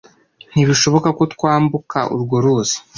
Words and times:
Ntibishoboka 0.51 1.09
ko 1.17 1.23
twambuka 1.33 1.99
urwo 2.15 2.35
ruzi. 2.43 2.77